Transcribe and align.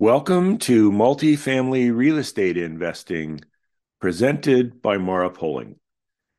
Welcome 0.00 0.58
to 0.58 0.92
Multifamily 0.92 1.92
Real 1.92 2.18
Estate 2.18 2.56
Investing, 2.56 3.40
presented 4.00 4.80
by 4.80 4.96
Mara 4.96 5.28
Poling. 5.28 5.74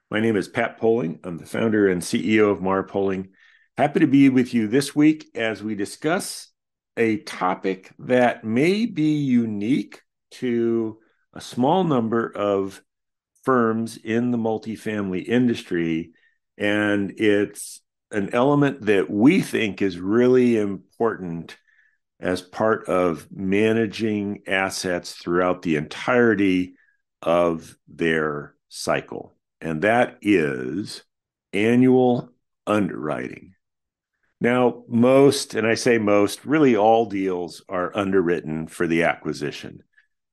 My 0.10 0.22
name 0.22 0.38
is 0.38 0.48
Pat 0.48 0.80
Poling. 0.80 1.20
I'm 1.26 1.38
the 1.38 1.46
founder 1.46 1.90
and 1.90 2.02
CEO 2.02 2.52
of 2.52 2.62
Mara 2.62 2.86
Poling. 2.86 3.32
Happy 3.76 4.00
to 4.00 4.08
be 4.08 4.30
with 4.30 4.54
you 4.54 4.70
this 4.70 4.96
week 4.96 5.30
as 5.36 5.62
we 5.62 5.76
discuss 5.76 6.48
a 6.96 7.18
topic 7.18 7.92
that 8.00 8.46
may 8.46 8.86
be 8.86 9.18
unique 9.18 10.04
to 10.32 11.00
a 11.34 11.42
small 11.42 11.84
number 11.84 12.32
of 12.34 12.82
firms 13.44 13.98
in 13.98 14.32
the 14.32 14.38
multifamily 14.38 15.28
industry. 15.28 16.14
And 16.58 17.12
it's 17.18 17.82
an 18.10 18.30
element 18.32 18.86
that 18.86 19.10
we 19.10 19.42
think 19.42 19.82
is 19.82 20.00
really 20.00 20.58
important 20.58 21.58
as 22.20 22.42
part 22.42 22.88
of 22.88 23.28
managing 23.32 24.42
assets 24.46 25.14
throughout 25.14 25.62
the 25.62 25.78
entirety 25.78 26.74
of 27.22 27.78
their 27.88 28.56
cycle. 28.68 29.34
And 29.62 29.82
that 29.84 30.18
is 30.22 31.04
annual 31.54 32.30
underwriting. 32.68 33.54
Now, 34.42 34.84
most, 34.88 35.54
and 35.54 35.68
I 35.68 35.76
say 35.76 35.98
most, 35.98 36.46
really 36.46 36.76
all 36.76 37.06
deals 37.06 37.62
are 37.68 37.96
underwritten 37.96 38.68
for 38.68 38.88
the 38.88 39.04
acquisition. 39.04 39.84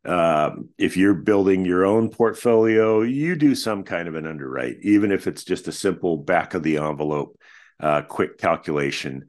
Um, 0.05 0.69
if 0.79 0.97
you're 0.97 1.15
building 1.15 1.65
your 1.65 1.85
own 1.85 2.11
portfolio, 2.11 3.03
you 3.03 3.35
do 3.35 3.57
some 3.57 3.83
kind 3.83 4.07
of 4.07 4.15
an 4.15 4.27
underwrite, 4.27 4.77
even 4.83 5.11
if 5.11 5.27
it's 5.27 5.43
just 5.43 5.67
a 5.67 5.73
simple 5.73 6.17
back 6.19 6.55
of 6.55 6.63
the 6.63 6.77
envelope, 6.77 7.41
uh, 7.81 8.03
quick 8.03 8.39
calculation 8.39 9.29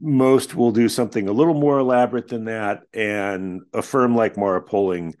most 0.00 0.54
will 0.54 0.72
do 0.72 0.88
something 0.88 1.28
a 1.28 1.32
little 1.32 1.54
more 1.54 1.78
elaborate 1.78 2.28
than 2.28 2.44
that, 2.44 2.82
and 2.92 3.62
a 3.72 3.82
firm 3.82 4.14
like 4.14 4.36
Mara 4.36 4.62
Poling 4.62 5.14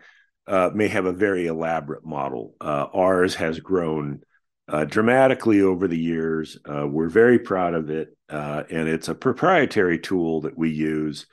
uh, 0.46 0.70
may 0.74 0.88
have 0.88 1.06
a 1.06 1.12
very 1.12 1.46
elaborate 1.46 2.04
model. 2.04 2.54
Uh, 2.60 2.86
ours 2.92 3.34
has 3.36 3.58
grown 3.60 4.20
uh, 4.68 4.84
dramatically 4.84 5.60
over 5.60 5.88
the 5.88 5.98
years. 5.98 6.58
Uh, 6.64 6.86
we're 6.86 7.08
very 7.08 7.38
proud 7.38 7.74
of 7.74 7.90
it, 7.90 8.16
uh, 8.28 8.62
and 8.70 8.88
it's 8.88 9.08
a 9.08 9.14
proprietary 9.14 9.98
tool 9.98 10.42
that 10.42 10.56
we 10.56 10.70
use 10.70 11.26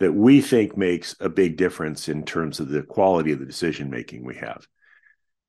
that 0.00 0.12
we 0.12 0.40
think 0.40 0.76
makes 0.76 1.14
a 1.20 1.28
big 1.28 1.56
difference 1.56 2.08
in 2.08 2.24
terms 2.24 2.58
of 2.58 2.68
the 2.68 2.82
quality 2.82 3.30
of 3.30 3.38
the 3.38 3.46
decision 3.46 3.88
making 3.88 4.24
we 4.24 4.34
have. 4.34 4.66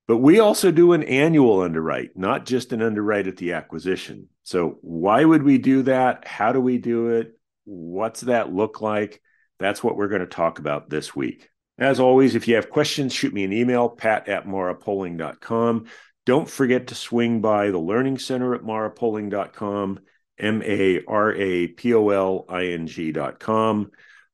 But 0.06 0.18
we 0.18 0.38
also 0.38 0.70
do 0.70 0.92
an 0.92 1.02
annual 1.02 1.62
underwrite, 1.62 2.16
not 2.16 2.46
just 2.46 2.72
an 2.72 2.80
underwrite 2.80 3.26
at 3.26 3.36
the 3.36 3.54
acquisition. 3.54 4.28
So, 4.44 4.78
why 4.82 5.24
would 5.24 5.42
we 5.42 5.58
do 5.58 5.82
that? 5.82 6.26
How 6.26 6.52
do 6.52 6.60
we 6.60 6.78
do 6.78 7.08
it? 7.08 7.38
What's 7.64 8.22
that 8.22 8.52
look 8.52 8.80
like? 8.80 9.20
That's 9.58 9.82
what 9.82 9.96
we're 9.96 10.08
going 10.08 10.20
to 10.20 10.26
talk 10.26 10.58
about 10.58 10.90
this 10.90 11.16
week. 11.16 11.50
As 11.78 11.98
always, 11.98 12.34
if 12.34 12.46
you 12.46 12.54
have 12.54 12.70
questions, 12.70 13.12
shoot 13.12 13.32
me 13.32 13.44
an 13.44 13.52
email, 13.52 13.88
pat 13.88 14.28
at 14.28 14.46
marapoling.com. 14.46 15.86
Don't 16.26 16.48
forget 16.48 16.88
to 16.88 16.94
swing 16.94 17.40
by 17.40 17.70
the 17.70 17.78
Learning 17.78 18.18
Center 18.18 18.54
at 18.54 18.62
marapoling.com, 18.62 20.00
M 20.38 20.62
A 20.62 21.02
R 21.06 21.34
A 21.34 21.66
P 21.68 21.94
O 21.94 22.08
L 22.10 22.44
I 22.48 22.66
N 22.66 22.86
G.com. 22.86 23.90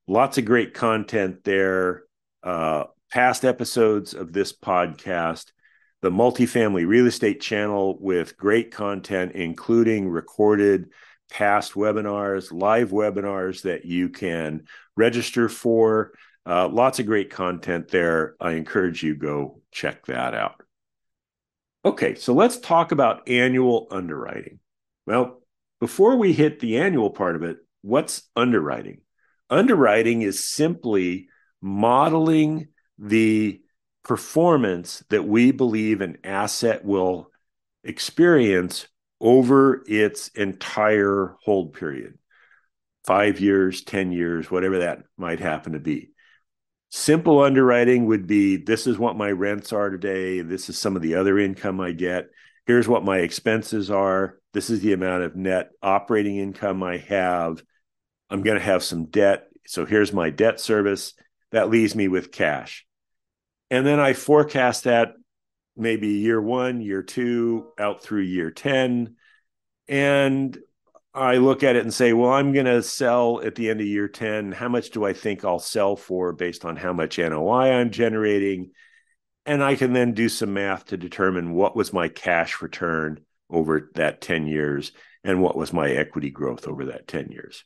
Lots 0.06 0.38
of 0.38 0.44
great 0.44 0.74
content 0.74 1.44
there. 1.44 2.02
Uh, 2.42 2.84
past 3.12 3.44
episodes 3.44 4.14
of 4.14 4.32
this 4.32 4.52
podcast 4.52 5.52
the 6.02 6.10
multifamily 6.10 6.86
real 6.86 7.06
estate 7.06 7.40
channel 7.40 7.98
with 8.00 8.36
great 8.36 8.70
content, 8.70 9.32
including 9.32 10.08
recorded 10.08 10.90
past 11.30 11.74
webinars, 11.74 12.52
live 12.52 12.90
webinars 12.90 13.62
that 13.62 13.84
you 13.84 14.08
can 14.08 14.64
register 14.96 15.48
for. 15.48 16.12
Uh, 16.46 16.68
lots 16.68 16.98
of 16.98 17.06
great 17.06 17.30
content 17.30 17.88
there. 17.88 18.34
I 18.40 18.52
encourage 18.52 19.02
you 19.02 19.14
go 19.14 19.60
check 19.70 20.06
that 20.06 20.34
out. 20.34 20.62
Okay, 21.84 22.14
so 22.14 22.34
let's 22.34 22.58
talk 22.58 22.92
about 22.92 23.28
annual 23.28 23.86
underwriting. 23.90 24.58
Well, 25.06 25.42
before 25.80 26.16
we 26.16 26.32
hit 26.32 26.60
the 26.60 26.78
annual 26.78 27.10
part 27.10 27.36
of 27.36 27.42
it, 27.42 27.58
what's 27.82 28.22
underwriting? 28.36 29.00
Underwriting 29.48 30.22
is 30.22 30.48
simply 30.48 31.28
modeling 31.60 32.68
the 32.98 33.60
performance 34.02 35.02
that 35.10 35.26
we 35.26 35.52
believe 35.52 36.00
an 36.00 36.18
asset 36.24 36.84
will 36.84 37.30
experience 37.84 38.86
over 39.20 39.82
its 39.86 40.28
entire 40.28 41.36
hold 41.42 41.74
period 41.74 42.18
five 43.04 43.40
years, 43.40 43.82
10 43.82 44.12
years, 44.12 44.50
whatever 44.50 44.80
that 44.80 45.02
might 45.16 45.40
happen 45.40 45.72
to 45.72 45.80
be. 45.80 46.10
Simple 46.90 47.40
underwriting 47.40 48.06
would 48.06 48.26
be 48.26 48.56
this 48.56 48.86
is 48.86 48.98
what 48.98 49.16
my 49.16 49.30
rents 49.30 49.72
are 49.72 49.90
today. 49.90 50.40
This 50.42 50.68
is 50.68 50.78
some 50.78 50.96
of 50.96 51.02
the 51.02 51.14
other 51.14 51.38
income 51.38 51.80
I 51.80 51.92
get. 51.92 52.26
Here's 52.66 52.88
what 52.88 53.04
my 53.04 53.18
expenses 53.18 53.90
are. 53.90 54.38
This 54.52 54.70
is 54.70 54.80
the 54.80 54.92
amount 54.92 55.22
of 55.22 55.36
net 55.36 55.70
operating 55.82 56.36
income 56.36 56.82
I 56.82 56.98
have. 56.98 57.62
I'm 58.28 58.42
going 58.42 58.58
to 58.58 58.64
have 58.64 58.82
some 58.82 59.06
debt. 59.06 59.48
So 59.66 59.86
here's 59.86 60.12
my 60.12 60.30
debt 60.30 60.60
service. 60.60 61.14
That 61.52 61.70
leaves 61.70 61.94
me 61.94 62.08
with 62.08 62.32
cash. 62.32 62.86
And 63.70 63.86
then 63.86 64.00
I 64.00 64.12
forecast 64.12 64.84
that 64.84 65.14
maybe 65.76 66.08
year 66.08 66.40
one, 66.40 66.80
year 66.80 67.02
two, 67.02 67.68
out 67.78 68.02
through 68.02 68.22
year 68.22 68.50
10. 68.50 69.16
And 69.88 70.58
I 71.14 71.36
look 71.36 71.62
at 71.62 71.76
it 71.76 71.82
and 71.82 71.94
say, 71.94 72.12
well, 72.12 72.32
I'm 72.32 72.52
going 72.52 72.66
to 72.66 72.82
sell 72.82 73.40
at 73.42 73.54
the 73.54 73.70
end 73.70 73.80
of 73.80 73.86
year 73.86 74.08
10. 74.08 74.52
How 74.52 74.68
much 74.68 74.90
do 74.90 75.04
I 75.04 75.12
think 75.12 75.44
I'll 75.44 75.58
sell 75.58 75.96
for 75.96 76.32
based 76.32 76.64
on 76.64 76.76
how 76.76 76.92
much 76.92 77.18
NOI 77.18 77.72
I'm 77.72 77.90
generating? 77.90 78.70
And 79.46 79.62
I 79.62 79.74
can 79.74 79.92
then 79.92 80.12
do 80.12 80.28
some 80.28 80.52
math 80.52 80.86
to 80.86 80.96
determine 80.96 81.52
what 81.54 81.74
was 81.74 81.92
my 81.92 82.08
cash 82.08 82.62
return 82.62 83.20
over 83.48 83.90
that 83.94 84.20
10 84.20 84.46
years 84.46 84.92
and 85.24 85.42
what 85.42 85.56
was 85.56 85.72
my 85.72 85.90
equity 85.90 86.30
growth 86.30 86.68
over 86.68 86.86
that 86.86 87.08
10 87.08 87.30
years 87.30 87.64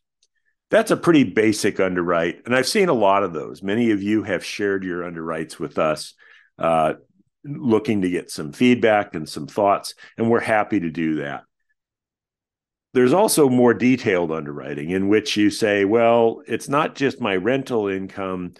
that's 0.70 0.90
a 0.90 0.96
pretty 0.96 1.24
basic 1.24 1.80
underwrite. 1.80 2.42
And 2.46 2.54
I've 2.54 2.66
seen 2.66 2.88
a 2.88 2.94
lot 2.94 3.22
of 3.22 3.32
those. 3.32 3.62
Many 3.62 3.90
of 3.90 4.02
you 4.02 4.22
have 4.22 4.44
shared 4.44 4.84
your 4.84 5.02
underwrites 5.02 5.58
with 5.58 5.78
us, 5.78 6.14
uh, 6.58 6.94
looking 7.44 8.02
to 8.02 8.10
get 8.10 8.30
some 8.30 8.52
feedback 8.52 9.14
and 9.14 9.28
some 9.28 9.46
thoughts, 9.46 9.94
and 10.16 10.30
we're 10.30 10.40
happy 10.40 10.80
to 10.80 10.90
do 10.90 11.16
that. 11.16 11.42
There's 12.94 13.12
also 13.12 13.48
more 13.48 13.74
detailed 13.74 14.30
underwriting 14.30 14.90
in 14.90 15.08
which 15.08 15.36
you 15.36 15.50
say, 15.50 15.84
well, 15.84 16.42
it's 16.46 16.68
not 16.68 16.94
just 16.94 17.20
my 17.20 17.34
rental 17.34 17.88
income, 17.88 18.54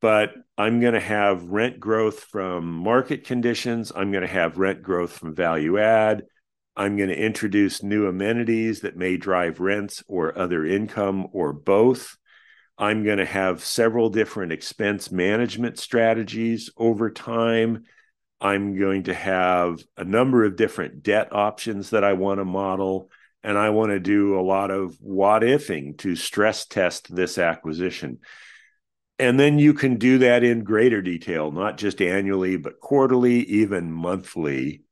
but 0.00 0.32
I'm 0.56 0.80
going 0.80 0.94
to 0.94 1.00
have 1.00 1.44
rent 1.44 1.80
growth 1.80 2.20
from 2.20 2.66
market 2.66 3.24
conditions. 3.24 3.92
I'm 3.94 4.10
going 4.10 4.22
to 4.22 4.28
have 4.28 4.58
rent 4.58 4.82
growth 4.82 5.12
from 5.12 5.34
value 5.34 5.78
add. 5.78 6.24
I'm 6.76 6.96
going 6.96 7.08
to 7.08 7.16
introduce 7.16 7.82
new 7.82 8.06
amenities 8.06 8.80
that 8.80 8.96
may 8.96 9.16
drive 9.16 9.60
rents 9.60 10.02
or 10.08 10.36
other 10.36 10.66
income 10.66 11.28
or 11.32 11.52
both. 11.52 12.16
I'm 12.76 13.04
going 13.04 13.18
to 13.18 13.24
have 13.24 13.64
several 13.64 14.10
different 14.10 14.50
expense 14.50 15.12
management 15.12 15.78
strategies 15.78 16.70
over 16.76 17.10
time. 17.10 17.84
I'm 18.40 18.76
going 18.76 19.04
to 19.04 19.14
have 19.14 19.80
a 19.96 20.02
number 20.02 20.44
of 20.44 20.56
different 20.56 21.04
debt 21.04 21.28
options 21.32 21.90
that 21.90 22.02
I 22.02 22.14
want 22.14 22.40
to 22.40 22.44
model. 22.44 23.10
And 23.44 23.56
I 23.56 23.70
want 23.70 23.90
to 23.90 24.00
do 24.00 24.38
a 24.38 24.42
lot 24.42 24.70
of 24.70 24.96
what 25.00 25.42
ifing 25.42 25.98
to 25.98 26.16
stress 26.16 26.66
test 26.66 27.14
this 27.14 27.38
acquisition. 27.38 28.18
And 29.18 29.38
then 29.38 29.60
you 29.60 29.74
can 29.74 29.96
do 29.96 30.18
that 30.18 30.42
in 30.42 30.64
greater 30.64 31.02
detail, 31.02 31.52
not 31.52 31.76
just 31.76 32.02
annually, 32.02 32.56
but 32.56 32.80
quarterly, 32.80 33.40
even 33.44 33.92
monthly 33.92 34.83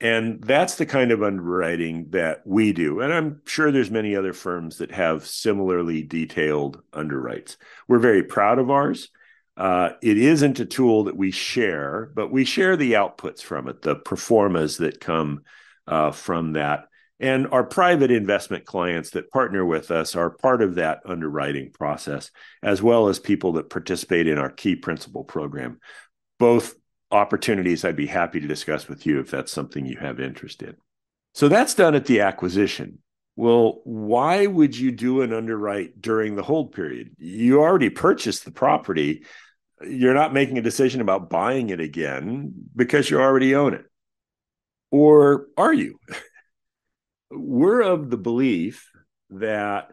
and 0.00 0.40
that's 0.42 0.76
the 0.76 0.86
kind 0.86 1.10
of 1.10 1.22
underwriting 1.22 2.06
that 2.10 2.46
we 2.46 2.72
do. 2.72 3.00
And 3.00 3.12
i'm 3.12 3.42
sure 3.46 3.70
there's 3.70 3.90
many 3.90 4.14
other 4.14 4.32
firms 4.32 4.78
that 4.78 4.92
have 4.92 5.26
similarly 5.26 6.02
detailed 6.02 6.82
underwrites. 6.92 7.56
We're 7.86 7.98
very 7.98 8.22
proud 8.22 8.58
of 8.58 8.70
ours. 8.70 9.10
Uh, 9.56 9.90
it 10.02 10.18
isn't 10.18 10.60
a 10.60 10.64
tool 10.64 11.04
that 11.04 11.16
we 11.16 11.32
share 11.32 12.12
but 12.14 12.30
we 12.30 12.44
share 12.44 12.76
the 12.76 12.92
outputs 12.92 13.42
from 13.42 13.68
it 13.68 13.82
the 13.82 13.96
pro 13.96 14.16
formas 14.16 14.76
that 14.78 15.00
come 15.00 15.42
uh, 15.86 16.12
from 16.12 16.52
that. 16.52 16.84
And 17.20 17.48
our 17.48 17.64
private 17.64 18.12
investment 18.12 18.64
clients 18.64 19.10
that 19.10 19.32
partner 19.32 19.64
with 19.64 19.90
us 19.90 20.14
are 20.14 20.30
part 20.30 20.62
of 20.62 20.76
that 20.76 21.00
underwriting 21.04 21.72
process 21.72 22.30
as 22.62 22.80
well 22.80 23.08
as 23.08 23.18
people 23.18 23.54
that 23.54 23.70
participate 23.70 24.28
in 24.28 24.38
our 24.38 24.50
key 24.50 24.76
principal 24.76 25.24
program. 25.24 25.80
Both 26.38 26.76
opportunities 27.10 27.84
I'd 27.84 27.96
be 27.96 28.06
happy 28.06 28.40
to 28.40 28.46
discuss 28.46 28.88
with 28.88 29.06
you 29.06 29.20
if 29.20 29.30
that's 29.30 29.52
something 29.52 29.86
you 29.86 29.96
have 29.98 30.20
interest 30.20 30.62
in. 30.62 30.76
So 31.34 31.48
that's 31.48 31.74
done 31.74 31.94
at 31.94 32.06
the 32.06 32.20
acquisition. 32.20 32.98
Well, 33.36 33.80
why 33.84 34.46
would 34.46 34.76
you 34.76 34.90
do 34.90 35.22
an 35.22 35.32
underwrite 35.32 36.00
during 36.00 36.34
the 36.34 36.42
hold 36.42 36.72
period? 36.72 37.14
You 37.18 37.60
already 37.60 37.90
purchased 37.90 38.44
the 38.44 38.50
property. 38.50 39.24
You're 39.80 40.14
not 40.14 40.32
making 40.32 40.58
a 40.58 40.62
decision 40.62 41.00
about 41.00 41.30
buying 41.30 41.70
it 41.70 41.80
again 41.80 42.52
because 42.74 43.08
you 43.10 43.20
already 43.20 43.54
own 43.54 43.74
it. 43.74 43.84
Or 44.90 45.46
are 45.56 45.72
you? 45.72 46.00
We're 47.30 47.82
of 47.82 48.10
the 48.10 48.16
belief 48.16 48.90
that 49.30 49.92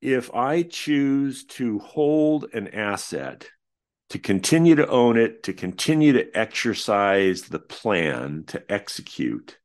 if 0.00 0.34
I 0.34 0.62
choose 0.62 1.44
to 1.44 1.80
hold 1.80 2.46
an 2.54 2.68
asset, 2.68 3.48
to 4.10 4.18
continue 4.18 4.74
to 4.74 4.88
own 4.88 5.16
it, 5.16 5.42
to 5.44 5.52
continue 5.52 6.12
to 6.12 6.38
exercise 6.38 7.42
the 7.42 7.58
plan 7.58 8.44
to 8.46 8.62
execute, 8.70 9.58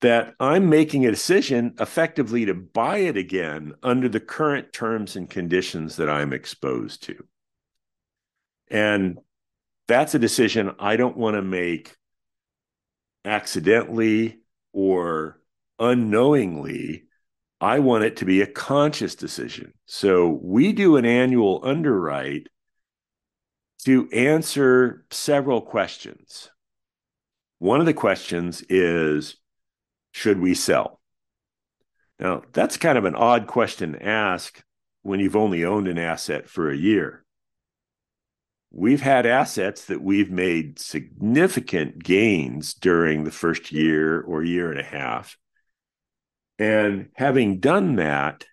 that 0.00 0.34
I'm 0.40 0.70
making 0.70 1.06
a 1.06 1.10
decision 1.10 1.74
effectively 1.78 2.46
to 2.46 2.54
buy 2.54 2.98
it 2.98 3.16
again 3.16 3.74
under 3.82 4.08
the 4.08 4.20
current 4.20 4.72
terms 4.72 5.16
and 5.16 5.28
conditions 5.28 5.96
that 5.96 6.08
I'm 6.08 6.32
exposed 6.32 7.02
to. 7.04 7.24
And 8.68 9.18
that's 9.88 10.14
a 10.14 10.18
decision 10.18 10.74
I 10.78 10.96
don't 10.96 11.16
want 11.16 11.36
to 11.36 11.42
make 11.42 11.96
accidentally 13.24 14.38
or 14.72 15.40
unknowingly 15.78 17.04
I 17.60 17.80
want 17.80 18.04
it 18.04 18.16
to 18.16 18.24
be 18.24 18.40
a 18.40 18.46
conscious 18.46 19.14
decision. 19.14 19.74
So 19.84 20.38
we 20.42 20.72
do 20.72 20.96
an 20.96 21.04
annual 21.04 21.60
underwrite 21.62 22.48
to 23.84 24.08
answer 24.10 25.04
several 25.10 25.60
questions. 25.60 26.50
One 27.58 27.80
of 27.80 27.86
the 27.86 27.94
questions 27.94 28.62
is 28.68 29.36
Should 30.12 30.40
we 30.40 30.54
sell? 30.54 31.00
Now, 32.18 32.42
that's 32.52 32.76
kind 32.76 32.98
of 32.98 33.04
an 33.04 33.14
odd 33.14 33.46
question 33.46 33.92
to 33.92 34.06
ask 34.06 34.62
when 35.02 35.20
you've 35.20 35.36
only 35.36 35.64
owned 35.64 35.88
an 35.88 35.98
asset 35.98 36.48
for 36.48 36.70
a 36.70 36.76
year. 36.76 37.24
We've 38.70 39.00
had 39.00 39.26
assets 39.26 39.86
that 39.86 40.02
we've 40.02 40.30
made 40.30 40.78
significant 40.78 42.04
gains 42.04 42.74
during 42.74 43.24
the 43.24 43.30
first 43.30 43.72
year 43.72 44.20
or 44.20 44.44
year 44.44 44.70
and 44.70 44.78
a 44.78 44.84
half 44.84 45.36
and 46.60 47.08
having 47.14 47.58
done 47.58 47.96
that, 47.96 48.44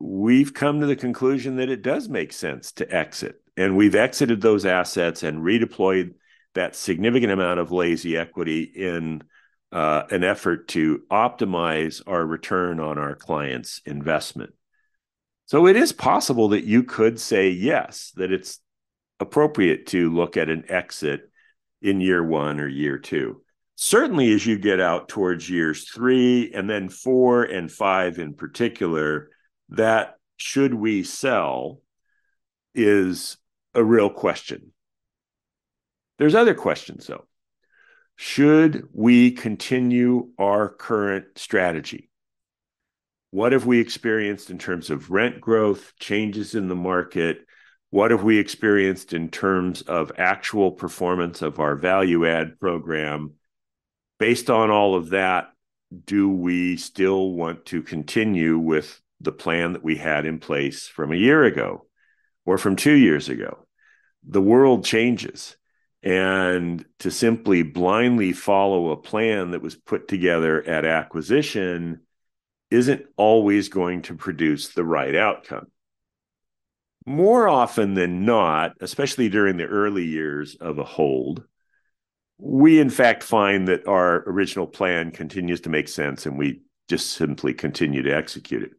we've 0.00 0.54
come 0.54 0.80
to 0.80 0.86
the 0.86 0.96
conclusion 0.96 1.56
that 1.56 1.68
it 1.68 1.82
does 1.82 2.08
make 2.08 2.32
sense 2.32 2.72
to 2.72 2.90
exit. 2.90 3.42
And 3.56 3.76
we've 3.76 3.94
exited 3.94 4.40
those 4.40 4.66
assets 4.66 5.22
and 5.22 5.42
redeployed 5.42 6.14
that 6.54 6.76
significant 6.76 7.32
amount 7.32 7.60
of 7.60 7.72
lazy 7.72 8.16
equity 8.16 8.62
in 8.62 9.22
uh, 9.72 10.04
an 10.10 10.24
effort 10.24 10.68
to 10.68 11.02
optimize 11.10 12.02
our 12.06 12.24
return 12.24 12.80
on 12.80 12.98
our 12.98 13.14
client's 13.14 13.80
investment. 13.84 14.52
So 15.46 15.66
it 15.66 15.76
is 15.76 15.92
possible 15.92 16.48
that 16.48 16.64
you 16.64 16.82
could 16.82 17.20
say 17.20 17.50
yes, 17.50 18.12
that 18.16 18.32
it's 18.32 18.60
appropriate 19.20 19.86
to 19.88 20.10
look 20.10 20.36
at 20.36 20.50
an 20.50 20.64
exit 20.68 21.30
in 21.80 22.00
year 22.00 22.22
one 22.22 22.60
or 22.60 22.68
year 22.68 22.98
two 22.98 23.42
certainly 23.76 24.32
as 24.32 24.44
you 24.46 24.58
get 24.58 24.80
out 24.80 25.08
towards 25.08 25.48
years 25.48 25.88
three 25.90 26.52
and 26.52 26.68
then 26.68 26.88
four 26.88 27.44
and 27.44 27.70
five 27.70 28.18
in 28.18 28.34
particular, 28.34 29.30
that 29.68 30.16
should 30.38 30.74
we 30.74 31.02
sell 31.02 31.80
is 32.74 33.36
a 33.76 33.84
real 33.84 34.10
question. 34.10 34.72
There's 36.18 36.34
other 36.34 36.54
questions 36.54 37.06
though. 37.06 37.26
Should 38.16 38.88
we 38.92 39.30
continue 39.30 40.30
our 40.38 40.68
current 40.68 41.26
strategy? 41.36 42.10
What 43.30 43.52
have 43.52 43.66
we 43.66 43.78
experienced 43.78 44.50
in 44.50 44.58
terms 44.58 44.90
of 44.90 45.10
rent 45.10 45.40
growth, 45.40 45.92
changes 46.00 46.54
in 46.54 46.68
the 46.68 46.74
market? 46.74 47.46
What 47.90 48.10
have 48.10 48.24
we 48.24 48.38
experienced 48.38 49.12
in 49.12 49.28
terms 49.28 49.82
of 49.82 50.12
actual 50.16 50.72
performance 50.72 51.42
of 51.42 51.60
our 51.60 51.76
value 51.76 52.26
add 52.26 52.58
program? 52.58 53.34
based 54.18 54.50
on 54.50 54.70
all 54.70 54.94
of 54.94 55.10
that, 55.10 55.48
do 56.04 56.28
we 56.28 56.76
still 56.76 57.32
want 57.32 57.66
to 57.66 57.82
continue 57.82 58.58
with 58.58 59.00
the 59.20 59.32
plan 59.32 59.72
that 59.72 59.84
we 59.84 59.96
had 59.96 60.26
in 60.26 60.38
place 60.38 60.86
from 60.86 61.12
a 61.12 61.16
year 61.16 61.44
ago 61.44 61.86
or 62.44 62.58
from 62.58 62.76
two 62.76 62.92
years 62.92 63.28
ago? 63.28 63.65
The 64.26 64.42
world 64.42 64.84
changes. 64.84 65.56
And 66.02 66.84
to 67.00 67.10
simply 67.10 67.62
blindly 67.62 68.32
follow 68.32 68.90
a 68.90 68.96
plan 68.96 69.50
that 69.52 69.62
was 69.62 69.74
put 69.74 70.06
together 70.06 70.62
at 70.62 70.84
acquisition 70.84 72.02
isn't 72.70 73.06
always 73.16 73.68
going 73.68 74.02
to 74.02 74.14
produce 74.14 74.68
the 74.68 74.84
right 74.84 75.14
outcome. 75.14 75.66
More 77.04 77.48
often 77.48 77.94
than 77.94 78.24
not, 78.24 78.76
especially 78.80 79.28
during 79.28 79.56
the 79.56 79.66
early 79.66 80.04
years 80.04 80.56
of 80.56 80.78
a 80.78 80.84
hold, 80.84 81.44
we 82.38 82.80
in 82.80 82.90
fact 82.90 83.22
find 83.22 83.68
that 83.68 83.86
our 83.86 84.28
original 84.28 84.66
plan 84.66 85.10
continues 85.10 85.60
to 85.62 85.70
make 85.70 85.88
sense 85.88 86.26
and 86.26 86.36
we 86.36 86.62
just 86.88 87.12
simply 87.12 87.54
continue 87.54 88.02
to 88.02 88.14
execute 88.14 88.62
it. 88.62 88.72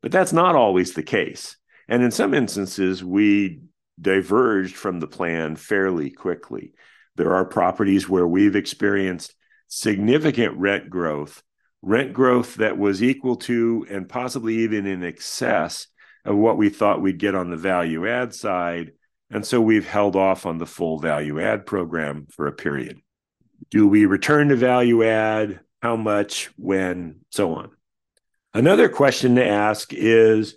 But 0.00 0.12
that's 0.12 0.32
not 0.32 0.54
always 0.54 0.94
the 0.94 1.02
case. 1.02 1.56
And 1.88 2.02
in 2.02 2.10
some 2.10 2.34
instances, 2.34 3.04
we 3.04 3.60
diverged 4.02 4.76
from 4.76 5.00
the 5.00 5.06
plan 5.06 5.56
fairly 5.56 6.10
quickly. 6.10 6.74
There 7.16 7.34
are 7.34 7.44
properties 7.44 8.08
where 8.08 8.26
we've 8.26 8.56
experienced 8.56 9.34
significant 9.68 10.56
rent 10.56 10.90
growth, 10.90 11.42
rent 11.80 12.12
growth 12.12 12.56
that 12.56 12.76
was 12.76 13.02
equal 13.02 13.36
to 13.36 13.86
and 13.88 14.08
possibly 14.08 14.58
even 14.58 14.86
in 14.86 15.02
excess 15.02 15.86
of 16.24 16.36
what 16.36 16.58
we 16.58 16.68
thought 16.68 17.00
we'd 17.00 17.18
get 17.18 17.34
on 17.34 17.50
the 17.50 17.56
value 17.56 18.06
add 18.06 18.34
side 18.34 18.92
and 19.32 19.46
so 19.46 19.60
we've 19.62 19.86
held 19.86 20.14
off 20.14 20.44
on 20.44 20.58
the 20.58 20.66
full 20.66 20.98
value 20.98 21.40
add 21.40 21.64
program 21.64 22.26
for 22.30 22.46
a 22.46 22.52
period. 22.52 23.00
Do 23.70 23.88
we 23.88 24.04
return 24.04 24.48
to 24.48 24.56
value 24.56 25.02
add? 25.04 25.60
How 25.80 25.96
much? 25.96 26.50
When? 26.58 27.20
So 27.30 27.54
on. 27.54 27.70
Another 28.52 28.90
question 28.90 29.36
to 29.36 29.46
ask 29.46 29.92
is 29.94 30.56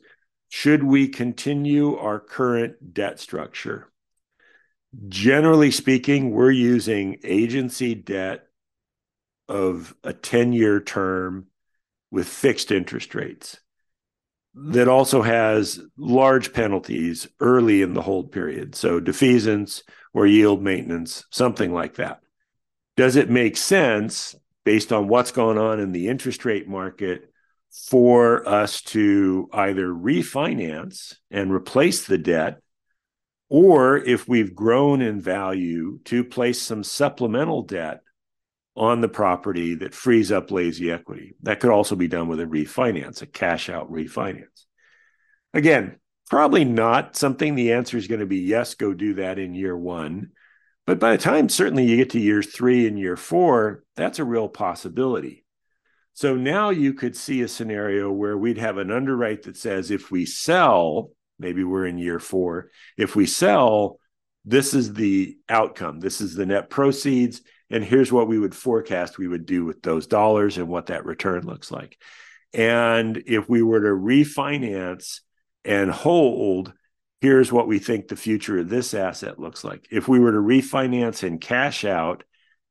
Should 0.49 0.83
we 0.83 1.07
continue 1.07 1.97
our 1.97 2.19
current 2.19 2.93
debt 2.93 3.19
structure? 3.19 3.91
Generally 5.07 5.71
speaking, 5.71 6.31
we're 6.31 6.51
using 6.51 7.17
agency 7.23 7.95
debt 7.95 8.47
of 9.49 9.95
a 10.03 10.13
10 10.13 10.53
year 10.53 10.79
term 10.79 11.47
with 12.11 12.27
fixed 12.27 12.71
interest 12.71 13.13
rates 13.13 13.59
that 14.55 14.87
also 14.87 15.21
has 15.21 15.81
large 15.97 16.53
penalties 16.53 17.27
early 17.41 17.81
in 17.81 17.93
the 17.93 18.01
hold 18.01 18.31
period. 18.31 18.73
So 18.73 19.01
defeasance 19.01 19.83
or 20.13 20.25
yield 20.25 20.63
maintenance, 20.63 21.25
something 21.29 21.73
like 21.73 21.95
that. 21.95 22.21
Does 22.95 23.17
it 23.17 23.29
make 23.29 23.57
sense 23.57 24.33
based 24.63 24.93
on 24.93 25.09
what's 25.09 25.31
going 25.31 25.57
on 25.57 25.81
in 25.81 25.91
the 25.91 26.07
interest 26.07 26.45
rate 26.45 26.69
market 26.69 27.29
for 27.87 28.47
us 28.47 28.81
to 28.81 29.49
either 29.53 29.87
refinance 29.87 31.15
and 31.29 31.53
replace 31.53 32.05
the 32.05 32.17
debt 32.17 32.59
or 33.49 33.97
if 33.97 34.27
we've 34.27 34.55
grown 34.55 35.01
in 35.01 35.21
value 35.21 35.99
to 36.05 36.23
place 36.23 36.61
some 36.61 36.83
supplemental 36.83 37.61
debt 37.61 38.01
on 38.75 39.01
the 39.01 39.07
property 39.07 39.75
that 39.75 39.93
frees 39.93 40.31
up 40.31 40.51
lazy 40.51 40.91
equity. 40.91 41.35
That 41.43 41.59
could 41.59 41.69
also 41.69 41.95
be 41.95 42.07
done 42.07 42.27
with 42.27 42.39
a 42.39 42.45
refinance, 42.45 43.21
a 43.21 43.25
cash 43.25 43.69
out 43.69 43.91
refinance. 43.91 44.65
Again, 45.53 45.97
probably 46.29 46.65
not 46.65 47.15
something 47.15 47.55
the 47.55 47.73
answer 47.73 47.97
is 47.97 48.07
going 48.07 48.19
to 48.19 48.25
be 48.25 48.39
yes, 48.39 48.75
go 48.75 48.93
do 48.93 49.15
that 49.15 49.39
in 49.39 49.53
year 49.53 49.77
one. 49.77 50.31
But 50.85 50.99
by 50.99 51.11
the 51.11 51.21
time 51.21 51.49
certainly 51.49 51.85
you 51.85 51.97
get 51.97 52.11
to 52.11 52.19
year 52.19 52.43
three 52.43 52.87
and 52.87 52.99
year 52.99 53.15
four, 53.15 53.83
that's 53.95 54.19
a 54.19 54.25
real 54.25 54.49
possibility. 54.49 55.44
So 56.15 56.35
now 56.35 56.71
you 56.71 56.93
could 56.93 57.15
see 57.15 57.41
a 57.41 57.47
scenario 57.47 58.11
where 58.11 58.37
we'd 58.37 58.57
have 58.57 58.77
an 58.77 58.89
underwrite 58.91 59.43
that 59.43 59.57
says 59.57 59.91
if 59.91 60.09
we 60.09 60.25
sell, 60.25 61.11
maybe 61.37 61.63
we're 61.63 61.85
in 61.85 61.97
year 61.97 62.19
four, 62.19 62.71
if 62.97 63.15
we 63.15 63.25
sell, 63.25 63.99
this 64.43 64.73
is 64.73 64.93
the 64.93 65.37
outcome, 65.47 65.99
this 65.99 66.21
is 66.21 66.33
the 66.33 66.45
net 66.45 66.69
proceeds 66.69 67.41
and 67.69 67.83
here's 67.83 68.11
what 68.11 68.27
we 68.27 68.39
would 68.39 68.55
forecast 68.55 69.17
we 69.17 69.27
would 69.27 69.45
do 69.45 69.65
with 69.65 69.81
those 69.81 70.07
dollars 70.07 70.57
and 70.57 70.67
what 70.67 70.87
that 70.87 71.05
return 71.05 71.45
looks 71.45 71.71
like. 71.71 71.97
And 72.53 73.23
if 73.25 73.49
we 73.49 73.61
were 73.63 73.81
to 73.81 73.87
refinance 73.87 75.21
and 75.63 75.89
hold, 75.89 76.73
here's 77.21 77.51
what 77.51 77.67
we 77.67 77.79
think 77.79 78.07
the 78.07 78.15
future 78.15 78.59
of 78.59 78.69
this 78.69 78.93
asset 78.93 79.39
looks 79.39 79.63
like. 79.63 79.87
If 79.91 80.07
we 80.07 80.19
were 80.19 80.31
to 80.31 80.37
refinance 80.37 81.23
and 81.23 81.41
cash 81.41 81.83
out, 81.85 82.23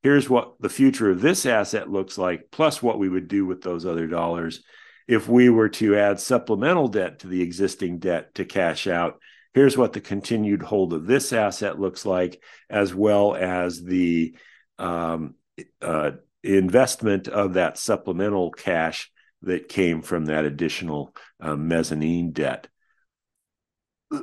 here's 0.04 0.28
what 0.28 0.52
the 0.60 0.68
future 0.68 1.10
of 1.10 1.22
this 1.22 1.46
asset 1.46 1.90
looks 1.90 2.18
like, 2.18 2.50
plus 2.52 2.82
what 2.82 2.98
we 2.98 3.08
would 3.08 3.26
do 3.26 3.46
with 3.46 3.62
those 3.62 3.86
other 3.86 4.06
dollars. 4.06 4.62
If 5.08 5.28
we 5.28 5.48
were 5.48 5.70
to 5.70 5.96
add 5.96 6.20
supplemental 6.20 6.88
debt 6.88 7.20
to 7.20 7.26
the 7.26 7.40
existing 7.40 8.00
debt 8.00 8.34
to 8.34 8.44
cash 8.44 8.86
out, 8.86 9.18
here's 9.54 9.78
what 9.78 9.94
the 9.94 10.02
continued 10.02 10.62
hold 10.62 10.92
of 10.92 11.06
this 11.06 11.32
asset 11.32 11.80
looks 11.80 12.04
like, 12.04 12.42
as 12.68 12.94
well 12.94 13.34
as 13.34 13.82
the 13.82 14.36
um, 14.78 15.36
uh, 15.80 16.10
investment 16.42 17.26
of 17.26 17.54
that 17.54 17.78
supplemental 17.78 18.50
cash 18.50 19.10
that 19.40 19.70
came 19.70 20.02
from 20.02 20.26
that 20.26 20.44
additional 20.44 21.14
uh, 21.40 21.56
mezzanine 21.56 22.32
debt. 22.32 22.68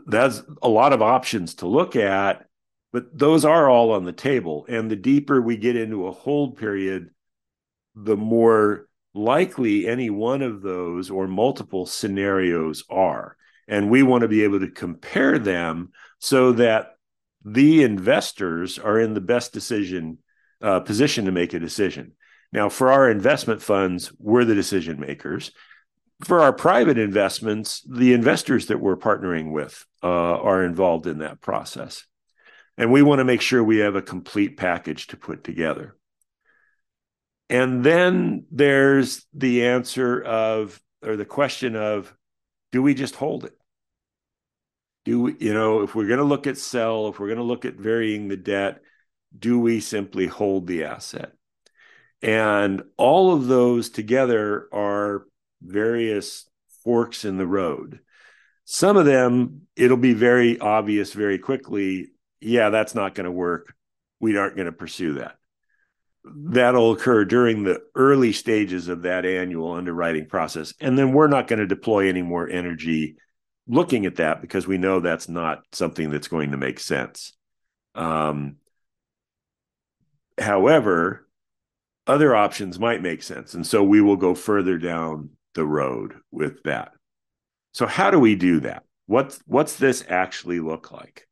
That's 0.05 0.43
a 0.61 0.69
lot 0.69 0.93
of 0.93 1.01
options 1.01 1.55
to 1.55 1.67
look 1.67 1.95
at, 1.95 2.45
but 2.91 3.17
those 3.17 3.45
are 3.45 3.69
all 3.69 3.91
on 3.91 4.05
the 4.05 4.11
table. 4.11 4.65
And 4.67 4.89
the 4.89 4.95
deeper 4.95 5.41
we 5.41 5.57
get 5.57 5.75
into 5.75 6.07
a 6.07 6.11
hold 6.11 6.57
period, 6.57 7.09
the 7.95 8.17
more 8.17 8.87
likely 9.13 9.87
any 9.87 10.09
one 10.09 10.41
of 10.41 10.61
those 10.61 11.09
or 11.09 11.27
multiple 11.27 11.85
scenarios 11.85 12.83
are. 12.89 13.37
And 13.67 13.89
we 13.89 14.03
want 14.03 14.21
to 14.21 14.27
be 14.27 14.43
able 14.43 14.59
to 14.59 14.69
compare 14.69 15.39
them 15.39 15.91
so 16.19 16.53
that 16.53 16.95
the 17.43 17.83
investors 17.83 18.77
are 18.77 18.99
in 18.99 19.13
the 19.13 19.21
best 19.21 19.53
decision 19.53 20.19
uh, 20.61 20.79
position 20.79 21.25
to 21.25 21.31
make 21.31 21.53
a 21.53 21.59
decision. 21.59 22.11
Now, 22.51 22.69
for 22.69 22.91
our 22.91 23.09
investment 23.09 23.61
funds, 23.61 24.11
we're 24.19 24.45
the 24.45 24.53
decision 24.53 24.99
makers. 24.99 25.51
For 26.23 26.41
our 26.41 26.53
private 26.53 26.99
investments, 26.99 27.81
the 27.89 28.13
investors 28.13 28.67
that 28.67 28.79
we're 28.79 28.97
partnering 28.97 29.51
with 29.51 29.85
uh, 30.03 30.07
are 30.07 30.63
involved 30.63 31.07
in 31.07 31.19
that 31.19 31.41
process. 31.41 32.05
And 32.77 32.91
we 32.91 33.01
want 33.01 33.19
to 33.19 33.25
make 33.25 33.41
sure 33.41 33.63
we 33.63 33.79
have 33.79 33.95
a 33.95 34.01
complete 34.01 34.57
package 34.57 35.07
to 35.07 35.17
put 35.17 35.43
together. 35.43 35.95
And 37.49 37.83
then 37.83 38.45
there's 38.49 39.25
the 39.33 39.65
answer 39.65 40.21
of, 40.21 40.81
or 41.05 41.17
the 41.17 41.25
question 41.25 41.75
of, 41.75 42.13
do 42.71 42.81
we 42.81 42.93
just 42.93 43.15
hold 43.15 43.43
it? 43.43 43.53
Do 45.03 45.21
we, 45.23 45.35
you 45.39 45.53
know, 45.53 45.81
if 45.81 45.93
we're 45.93 46.07
going 46.07 46.19
to 46.19 46.23
look 46.23 46.47
at 46.47 46.57
sell, 46.57 47.09
if 47.09 47.19
we're 47.19 47.27
going 47.27 47.37
to 47.37 47.43
look 47.43 47.65
at 47.65 47.75
varying 47.75 48.27
the 48.27 48.37
debt, 48.37 48.81
do 49.37 49.59
we 49.59 49.79
simply 49.79 50.27
hold 50.27 50.67
the 50.67 50.85
asset? 50.85 51.33
And 52.21 52.83
all 52.97 53.33
of 53.33 53.47
those 53.47 53.89
together 53.89 54.67
are 54.71 55.25
various 55.61 56.47
forks 56.83 57.25
in 57.25 57.37
the 57.37 57.47
road. 57.47 57.99
Some 58.63 58.95
of 58.95 59.05
them, 59.05 59.63
it'll 59.75 59.97
be 59.97 60.13
very 60.13 60.59
obvious 60.59 61.13
very 61.13 61.39
quickly. 61.39 62.11
Yeah, 62.41 62.69
that's 62.69 62.95
not 62.95 63.15
going 63.15 63.25
to 63.25 63.31
work. 63.31 63.73
We 64.19 64.37
aren't 64.37 64.55
going 64.55 64.65
to 64.65 64.71
pursue 64.71 65.13
that 65.15 65.37
that'll 66.23 66.91
occur 66.91 67.25
during 67.25 67.63
the 67.63 67.81
early 67.95 68.31
stages 68.31 68.87
of 68.87 69.03
that 69.03 69.25
annual 69.25 69.73
underwriting 69.73 70.27
process. 70.27 70.73
And 70.79 70.97
then 70.97 71.13
we're 71.13 71.27
not 71.27 71.47
going 71.47 71.59
to 71.59 71.67
deploy 71.67 72.07
any 72.07 72.21
more 72.21 72.47
energy 72.47 73.17
looking 73.67 74.05
at 74.05 74.17
that 74.17 74.41
because 74.41 74.67
we 74.67 74.77
know 74.77 74.99
that's 74.99 75.29
not 75.29 75.63
something 75.71 76.09
that's 76.09 76.27
going 76.27 76.51
to 76.51 76.57
make 76.57 76.79
sense. 76.79 77.33
Um, 77.95 78.57
however, 80.37 81.27
other 82.07 82.35
options 82.35 82.79
might 82.79 83.01
make 83.01 83.23
sense. 83.23 83.53
And 83.53 83.65
so 83.65 83.83
we 83.83 84.01
will 84.01 84.17
go 84.17 84.35
further 84.35 84.77
down 84.77 85.31
the 85.55 85.65
road 85.65 86.15
with 86.31 86.63
that. 86.63 86.91
So, 87.73 87.85
how 87.87 88.11
do 88.11 88.19
we 88.19 88.35
do 88.35 88.61
that? 88.61 88.83
What's, 89.05 89.39
what's 89.45 89.75
this 89.77 90.03
actually 90.09 90.59
look 90.59 90.91
like? 90.91 91.27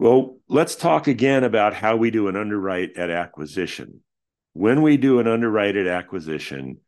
Well, 0.00 0.38
let's 0.48 0.76
talk 0.76 1.08
again 1.08 1.44
about 1.44 1.74
how 1.74 1.96
we 1.96 2.10
do 2.10 2.28
an 2.28 2.34
underwrite 2.34 2.96
at 2.96 3.10
acquisition. 3.10 4.00
When 4.54 4.80
we 4.80 4.96
do 4.96 5.18
an 5.18 5.26
underwrite 5.26 5.76
at 5.76 5.86
acquisition, 5.86 6.78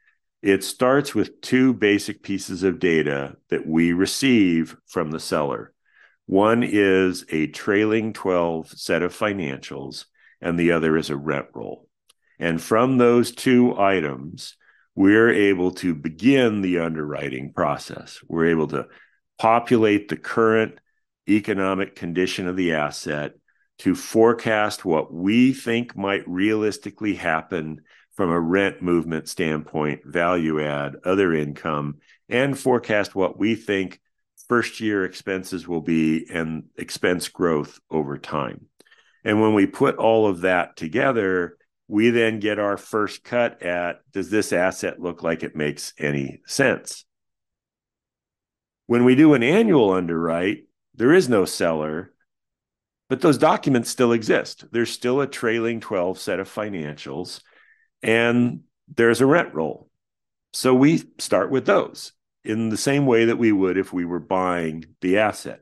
it 0.41 0.65
starts 0.65 1.15
with 1.15 1.43
two 1.43 1.75
basic 1.75 2.23
pieces 2.23 2.63
of 2.63 2.79
data 2.79 3.37
that 3.51 3.67
we 3.67 3.93
receive 3.93 4.79
from 4.87 5.11
the 5.11 5.21
seller. 5.21 5.75
One 6.25 6.63
is 6.63 7.27
a 7.29 7.49
trailing 7.49 8.15
12 8.15 8.71
set 8.71 9.03
of 9.03 9.15
financials, 9.15 10.07
and 10.41 10.59
the 10.59 10.73
other 10.73 10.97
is 10.97 11.11
a 11.11 11.17
rent 11.17 11.49
roll. 11.53 11.91
And 12.39 12.63
from 12.63 12.97
those 12.97 13.31
two 13.31 13.79
items, 13.79 14.57
we're 14.95 15.29
able 15.29 15.73
to 15.73 15.95
begin 15.95 16.63
the 16.63 16.79
underwriting 16.79 17.53
process. 17.53 18.21
We're 18.27 18.47
able 18.47 18.69
to 18.69 18.87
populate 19.39 20.09
the 20.09 20.17
current 20.17 20.79
economic 21.29 21.95
condition 21.95 22.47
of 22.47 22.57
the 22.57 22.73
asset 22.75 23.33
to 23.79 23.95
forecast 23.95 24.85
what 24.85 25.13
we 25.13 25.53
think 25.53 25.97
might 25.97 26.29
realistically 26.29 27.15
happen 27.15 27.81
from 28.15 28.31
a 28.31 28.41
rent 28.41 28.83
movement 28.83 29.29
standpoint, 29.29 30.03
value 30.05 30.63
add, 30.63 30.97
other 31.05 31.33
income, 31.35 31.97
and 32.29 32.59
forecast 32.59 33.15
what 33.15 33.39
we 33.39 33.55
think 33.55 34.01
first 34.49 34.81
year 34.81 35.05
expenses 35.05 35.67
will 35.67 35.81
be 35.81 36.27
and 36.31 36.65
expense 36.77 37.29
growth 37.29 37.81
over 37.91 38.19
time. 38.19 38.67
And 39.25 39.41
when 39.41 39.55
we 39.55 39.67
put 39.67 39.97
all 39.97 40.27
of 40.27 40.43
that 40.43 40.77
together, 40.77 41.57
we 41.89 42.11
then 42.11 42.39
get 42.41 42.59
our 42.59 42.77
first 42.77 43.25
cut 43.25 43.63
at 43.63 44.01
does 44.13 44.31
this 44.31 44.53
asset 44.53 45.01
look 45.01 45.23
like 45.23 45.43
it 45.43 45.57
makes 45.57 45.93
any 45.99 46.41
sense? 46.47 47.05
When 48.87 49.05
we 49.05 49.15
do 49.15 49.35
an 49.35 49.43
annual 49.43 49.91
underwrite, 49.91 50.65
there 50.95 51.13
is 51.13 51.29
no 51.29 51.45
seller, 51.45 52.13
but 53.09 53.21
those 53.21 53.39
documents 53.39 53.91
still 53.91 54.13
exist. 54.13 54.65
There's 54.73 54.91
still 54.91 55.21
a 55.21 55.27
trailing 55.27 55.81
12 55.81 56.19
set 56.19 56.41
of 56.41 56.53
financials, 56.53 57.43
and 58.03 58.61
there's 58.89 59.21
a 59.21 59.27
rent 59.27 59.55
roll. 59.55 59.89
So 60.53 60.75
we 60.75 61.03
start 61.19 61.51
with 61.51 61.67
those 61.67 62.13
in 62.45 62.69
the 62.69 62.77
same 62.77 63.07
way 63.07 63.27
that 63.27 63.39
we 63.39 63.53
would 63.53 63.79
if 63.79 63.93
we 63.93 64.05
were 64.05 64.21
buying 64.21 64.85
the 65.01 65.19
asset. 65.19 65.61